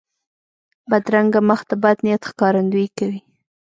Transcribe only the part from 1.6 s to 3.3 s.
د بد نیت ښکارندویي کوي